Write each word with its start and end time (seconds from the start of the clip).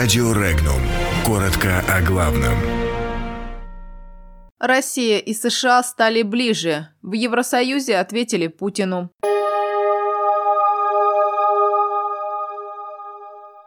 Радио 0.00 0.32
Регнум. 0.32 0.80
Коротко 1.26 1.80
о 1.86 2.00
главном. 2.00 2.54
Россия 4.58 5.18
и 5.18 5.34
США 5.34 5.82
стали 5.82 6.22
ближе. 6.22 6.88
В 7.02 7.12
Евросоюзе 7.12 7.98
ответили 7.98 8.46
Путину. 8.46 9.10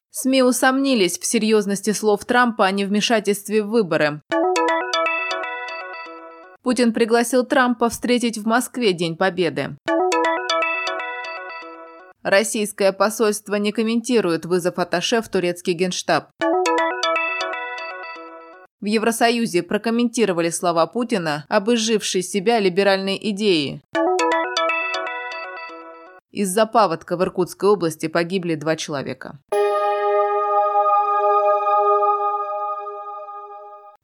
СМИ 0.09 0.41
усомнились 0.41 1.20
в 1.20 1.25
серьезности 1.27 1.91
слов 1.91 2.25
Трампа 2.25 2.65
о 2.65 2.71
невмешательстве 2.71 3.61
в 3.61 3.68
выборы. 3.68 4.23
Путин 6.63 6.93
пригласил 6.93 7.45
Трампа 7.45 7.89
встретить 7.89 8.39
в 8.39 8.47
Москве 8.47 8.93
День 8.93 9.18
Победы. 9.18 9.77
Российское 12.24 12.94
посольство 12.94 13.55
не 13.55 13.74
комментирует 13.74 14.46
вызов 14.46 14.80
Аташе 14.80 15.22
в 15.22 15.28
турецкий 15.28 15.73
генштаб. 15.73 16.30
В 18.80 18.86
Евросоюзе 18.86 19.62
прокомментировали 19.62 20.50
слова 20.50 20.88
Путина 20.88 21.45
об 21.50 21.70
изжившей 21.72 22.22
себя 22.22 22.59
либеральной 22.59 23.20
идее. 23.22 23.81
Из-за 26.31 26.66
паводка 26.66 27.17
в 27.17 27.23
Иркутской 27.23 27.70
области 27.70 28.08
погибли 28.08 28.55
два 28.55 28.78
человека. 28.78 29.38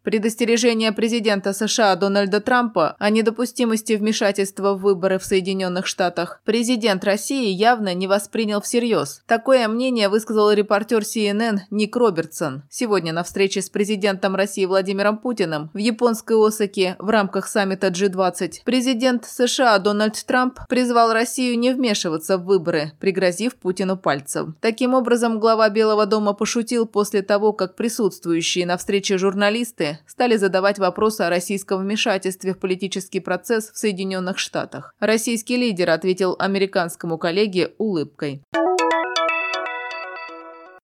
Предостережение 0.02 0.94
президента 0.94 1.52
США 1.52 1.94
Дональда 1.98 2.40
Трампа 2.40 2.96
о 3.00 3.10
недопустимости 3.10 3.94
вмешательства 3.94 4.74
в 4.74 4.80
выборы 4.80 5.20
в 5.20 5.26
Соединенных 5.26 5.88
Штатах 5.88 6.42
президент 6.46 7.04
России 7.04 7.50
явно 7.50 7.94
не 7.94 8.08
воспринял 8.08 8.62
всерьез. 8.62 9.22
Такое 9.28 9.68
мнение 9.68 10.08
высказал 10.08 10.54
репортер 10.54 11.02
CNN 11.02 11.60
Ник 11.70 11.98
Робертсон 11.98 12.64
сегодня 12.70 13.12
на 13.12 13.24
встрече 13.24 13.62
с 13.62 13.70
президентом 13.70 14.38
России 14.38 14.66
Владимиром 14.66 15.18
Путиным 15.18 15.70
в 15.74 15.78
японской 15.78 16.48
Осаке 16.48 16.96
в 16.98 17.10
рамках 17.10 17.48
саммита 17.48 17.88
G20. 17.88 18.62
Президент 18.64 19.26
США 19.26 19.80
Дональд 19.80 20.24
Трамп 20.26 20.60
призвал 20.70 21.12
Россию 21.12 21.60
не 21.60 21.74
вмешиваться 21.74 22.38
в 22.38 22.46
выборы, 22.46 22.94
пригрозив 23.02 23.56
Путину 23.56 23.98
пальцем. 23.98 24.56
Таким 24.62 24.94
образом, 24.94 25.42
глава 25.42 25.68
Белого 25.70 26.06
дома 26.06 26.32
пошутил 26.32 26.86
после 26.86 27.22
того, 27.22 27.52
как 27.52 27.76
присутствующие 27.76 28.66
на 28.66 28.78
встрече 28.78 29.18
журналисты 29.18 29.89
стали 30.08 30.36
задавать 30.36 30.80
вопросы 30.80 31.22
о 31.22 31.30
российском 31.30 31.82
вмешательстве 31.82 32.54
в 32.54 32.60
политический 32.60 33.20
процесс 33.20 33.72
в 33.72 33.78
Соединенных 33.78 34.38
Штатах. 34.38 34.94
Российский 35.00 35.58
лидер 35.58 35.90
ответил 35.90 36.36
американскому 36.40 37.18
коллеге 37.18 37.74
улыбкой. 37.78 38.44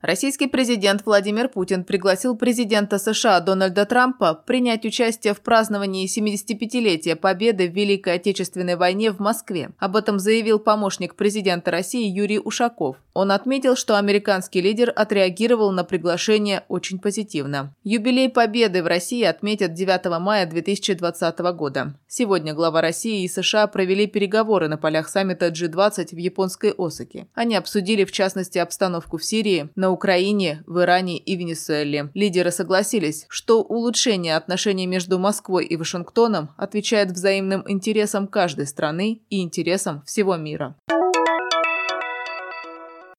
Российский 0.03 0.47
президент 0.47 1.05
Владимир 1.05 1.47
Путин 1.47 1.85
пригласил 1.85 2.35
президента 2.35 2.97
США 2.97 3.39
Дональда 3.39 3.85
Трампа 3.85 4.33
принять 4.33 4.83
участие 4.83 5.33
в 5.33 5.39
праздновании 5.39 6.09
75-летия 6.09 7.15
победы 7.15 7.69
в 7.69 7.73
Великой 7.73 8.15
Отечественной 8.15 8.75
войне 8.75 9.13
в 9.13 9.19
Москве. 9.19 9.69
Об 9.79 9.95
этом 9.95 10.19
заявил 10.19 10.59
помощник 10.59 11.15
президента 11.15 11.71
России 11.71 12.05
Юрий 12.05 12.37
Ушаков. 12.37 12.97
Он 13.13 13.31
отметил, 13.31 13.75
что 13.75 13.97
американский 13.97 14.61
лидер 14.61 14.91
отреагировал 14.95 15.71
на 15.71 15.83
приглашение 15.83 16.63
очень 16.67 16.99
позитивно. 16.99 17.75
Юбилей 17.83 18.29
победы 18.29 18.81
в 18.81 18.87
России 18.87 19.23
отметят 19.23 19.73
9 19.73 20.19
мая 20.19 20.47
2020 20.47 21.39
года. 21.55 21.95
Сегодня 22.07 22.53
глава 22.53 22.81
России 22.81 23.23
и 23.23 23.27
США 23.27 23.67
провели 23.67 24.07
переговоры 24.07 24.67
на 24.67 24.77
полях 24.77 25.09
саммита 25.09 25.49
G20 25.49 26.15
в 26.15 26.17
японской 26.17 26.73
Осаке. 26.75 27.27
Они 27.35 27.55
обсудили 27.55 28.03
в 28.03 28.11
частности 28.11 28.57
обстановку 28.57 29.17
в 29.17 29.23
Сирии, 29.23 29.69
на 29.75 29.91
Украине, 29.91 30.63
в 30.65 30.81
Иране 30.81 31.17
и 31.17 31.35
Венесуэле. 31.35 32.09
Лидеры 32.15 32.51
согласились, 32.51 33.25
что 33.29 33.61
улучшение 33.61 34.35
отношений 34.35 34.87
между 34.87 35.19
Москвой 35.19 35.65
и 35.65 35.77
Вашингтоном 35.77 36.49
отвечает 36.57 37.11
взаимным 37.11 37.63
интересам 37.67 38.27
каждой 38.27 38.65
страны 38.65 39.21
и 39.29 39.41
интересам 39.41 40.01
всего 40.05 40.35
мира. 40.35 40.75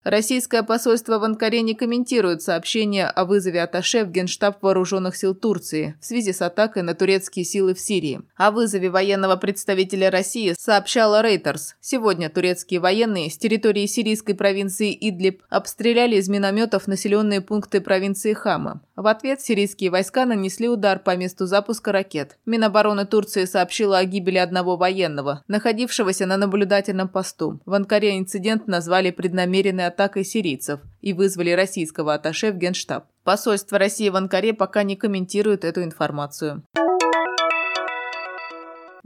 Российское 0.04 0.62
посольство 0.62 1.19
в 1.19 1.25
Анкаре 1.25 1.62
не 1.62 1.75
комментирует 1.75 2.42
сообщение 2.42 3.06
о 3.06 3.25
вызове 3.25 3.62
Аташе 3.62 4.04
в 4.04 4.10
Генштаб 4.10 4.62
Вооруженных 4.62 5.16
сил 5.16 5.34
Турции 5.34 5.97
в 5.98 6.04
связи 6.04 6.34
с 6.34 6.42
атакой 6.42 6.82
на 6.82 6.94
турецкие 6.94 7.47
силы 7.47 7.72
в 7.72 7.81
Сирии. 7.81 8.20
О 8.37 8.50
вызове 8.50 8.91
военного 8.91 9.37
представителя 9.37 10.10
России 10.10 10.54
сообщала 10.59 11.22
Рейтерс. 11.22 11.76
Сегодня 11.81 12.28
турецкие 12.28 12.81
военные 12.81 13.31
с 13.31 13.38
территории 13.38 13.87
сирийской 13.87 14.34
провинции 14.34 14.94
Идлиб 14.94 15.42
обстреляли 15.48 16.16
из 16.16 16.28
минометов 16.28 16.86
населенные 16.86 17.41
пункты 17.41 17.81
провинции 17.81 18.34
Хама. 18.34 18.82
В 18.97 19.06
ответ 19.06 19.41
сирийские 19.41 19.88
войска 19.88 20.26
нанесли 20.26 20.69
удар 20.69 20.98
по 20.98 21.16
месту 21.16 21.47
запуска 21.47 21.92
ракет. 21.92 22.36
Минобороны 22.44 23.06
Турции 23.06 23.47
сообщила 23.47 23.98
о 23.98 24.04
гибели 24.04 24.36
одного 24.36 24.76
военного, 24.76 25.42
находившегося 25.48 26.26
на 26.26 26.36
наблюдательном 26.36 27.09
посту. 27.09 27.60
В 27.65 27.72
Анкаре 27.72 28.19
инцидент 28.19 28.66
назвали 28.66 29.10
преднамеренной 29.10 29.94
атакой 29.94 30.25
сирийцев 30.25 30.81
и 31.00 31.12
вызвали 31.12 31.50
российского 31.53 32.15
атташе 32.15 32.53
в 32.53 32.56
Генштаб. 32.56 33.06
Посольство 33.22 33.78
России 33.78 34.09
в 34.09 34.16
Анкаре 34.16 34.53
пока 34.53 34.82
не 34.82 34.97
комментирует 34.97 35.65
эту 35.65 35.82
информацию. 35.82 36.62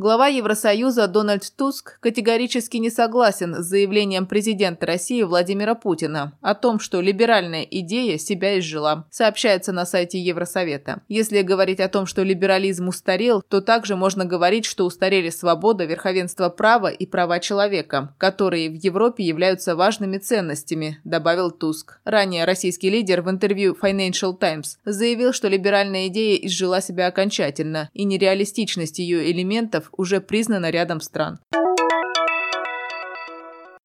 Глава 0.00 0.28
Евросоюза 0.28 1.09
Дональд 1.09 1.53
Туск 1.56 1.98
категорически 1.98 2.76
не 2.76 2.88
согласен 2.88 3.56
с 3.56 3.66
заявлением 3.66 4.26
президента 4.26 4.86
России 4.86 5.25
Владимира 5.25 5.75
Путина 5.75 6.38
о 6.41 6.54
том, 6.54 6.78
что 6.78 7.00
либеральная 7.00 7.64
идея 7.64 8.16
себя 8.16 8.60
изжила, 8.60 9.09
сообщается 9.10 9.72
на 9.72 9.84
сайте 9.84 10.20
Евросовета. 10.20 11.03
Если 11.09 11.42
говорить 11.42 11.81
о 11.81 11.88
том, 11.88 12.06
что 12.06 12.22
либерализм 12.22 12.86
устарел, 12.86 13.42
то 13.42 13.60
также 13.60 13.97
можно 13.97 14.25
говорить, 14.25 14.66
что 14.66 14.86
устарели 14.86 15.31
свобода, 15.31 15.84
верховенство 15.84 16.48
права 16.48 16.92
и 16.92 17.04
права 17.04 17.41
человека, 17.41 18.15
которые 18.19 18.70
в 18.70 18.75
Европе 18.75 19.25
являются 19.25 19.75
важными 19.75 20.19
ценностями, 20.19 21.00
добавил 21.03 21.50
Туск. 21.50 21.98
Ранее 22.04 22.44
российский 22.44 22.88
лидер 22.88 23.22
в 23.22 23.30
интервью 23.30 23.76
Financial 23.82 24.38
Times 24.38 24.78
заявил, 24.84 25.32
что 25.32 25.48
либеральная 25.48 26.06
идея 26.06 26.36
изжила 26.36 26.80
себя 26.80 27.09
окончательно, 27.09 27.91
и 27.94 28.04
нереалистичность 28.04 29.00
ее 29.00 29.32
элементов 29.32 29.88
уже 29.93 30.21
признана 30.21 30.71
рядом 30.71 31.00
стран. 31.00 31.38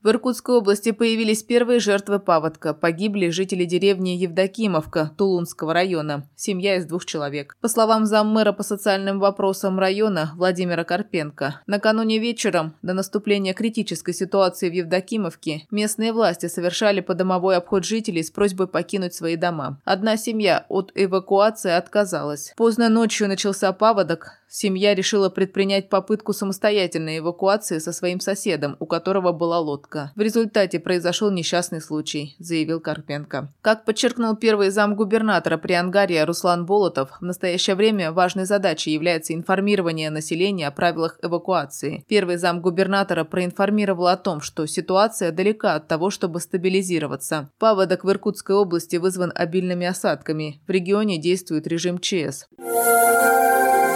В 0.03 0.09
Иркутской 0.09 0.55
области 0.55 0.91
появились 0.91 1.43
первые 1.43 1.79
жертвы 1.79 2.19
паводка. 2.19 2.73
Погибли 2.73 3.29
жители 3.29 3.63
деревни 3.63 4.09
Евдокимовка 4.09 5.11
Тулунского 5.17 5.73
района. 5.73 6.27
Семья 6.35 6.75
из 6.75 6.85
двух 6.85 7.05
человек. 7.05 7.55
По 7.61 7.69
словам 7.69 8.05
заммэра 8.05 8.51
по 8.51 8.63
социальным 8.63 9.21
вопросам 9.21 9.79
района 9.79 10.33
Владимира 10.35 10.83
Карпенко, 10.83 11.61
накануне 11.67 12.19
вечером, 12.19 12.75
до 12.81 12.91
наступления 12.93 13.53
критической 13.53 14.13
ситуации 14.13 14.69
в 14.69 14.73
Евдокимовке, 14.73 15.67
местные 15.71 16.11
власти 16.11 16.47
совершали 16.47 16.99
подомовой 16.99 17.55
обход 17.55 17.85
жителей 17.85 18.23
с 18.23 18.29
просьбой 18.29 18.67
покинуть 18.67 19.13
свои 19.13 19.37
дома. 19.37 19.79
Одна 19.85 20.17
семья 20.17 20.65
от 20.67 20.91
эвакуации 20.95 21.71
отказалась. 21.71 22.53
Поздно 22.57 22.89
ночью 22.89 23.29
начался 23.29 23.71
паводок. 23.71 24.43
Семья 24.55 24.93
решила 24.93 25.29
предпринять 25.29 25.89
попытку 25.89 26.31
самостоятельной 26.31 27.17
эвакуации 27.17 27.79
со 27.79 27.91
своим 27.91 28.19
соседом, 28.19 28.75
у 28.79 28.85
которого 28.85 29.31
была 29.31 29.59
лодка. 29.59 29.92
В 30.15 30.19
результате 30.19 30.79
произошел 30.79 31.31
несчастный 31.31 31.81
случай, 31.81 32.35
заявил 32.39 32.79
Карпенко. 32.79 33.53
Как 33.61 33.85
подчеркнул 33.85 34.35
первый 34.35 34.69
зам 34.69 34.95
губернатора 34.95 35.57
при 35.57 35.73
Ангаре 35.73 36.23
Руслан 36.23 36.65
Болотов, 36.65 37.11
в 37.19 37.23
настоящее 37.23 37.75
время 37.75 38.11
важной 38.11 38.45
задачей 38.45 38.91
является 38.91 39.33
информирование 39.33 40.09
населения 40.09 40.67
о 40.67 40.71
правилах 40.71 41.17
эвакуации. 41.21 42.03
Первый 42.07 42.37
зам 42.37 42.61
губернатора 42.61 43.23
проинформировал 43.23 44.07
о 44.07 44.17
том, 44.17 44.41
что 44.41 44.65
ситуация 44.65 45.31
далека 45.31 45.75
от 45.75 45.87
того, 45.87 46.09
чтобы 46.09 46.39
стабилизироваться. 46.39 47.49
Паводок 47.59 48.03
в 48.03 48.09
Иркутской 48.09 48.55
области 48.55 48.97
вызван 48.97 49.31
обильными 49.35 49.85
осадками. 49.85 50.61
В 50.67 50.71
регионе 50.71 51.17
действует 51.17 51.67
режим 51.67 51.99
ЧС. 51.99 52.47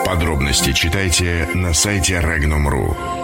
Подробности 0.06 0.72
читайте 0.72 1.50
на 1.54 1.74
сайте 1.74 2.14
Regnum.ru. 2.14 3.17